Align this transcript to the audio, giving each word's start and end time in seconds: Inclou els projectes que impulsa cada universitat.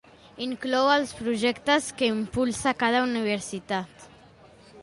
Inclou 0.45 0.87
els 0.93 1.11
projectes 1.19 1.91
que 1.99 2.09
impulsa 2.13 2.75
cada 2.85 3.05
universitat. 3.11 4.09